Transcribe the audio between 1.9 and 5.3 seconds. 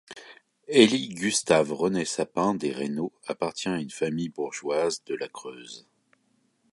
Sappin des Raynaud appartient à une famille bourgeoise de la